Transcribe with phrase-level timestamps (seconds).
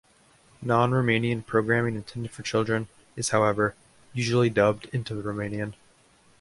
[0.63, 3.75] Non-Romanian programming intended for children, is however,
[4.13, 5.75] usually dubbed into Romanian.